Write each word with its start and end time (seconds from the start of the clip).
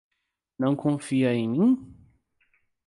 Não 0.57 0.75
confia 0.75 1.31
em 1.31 1.47
mim? 1.47 1.95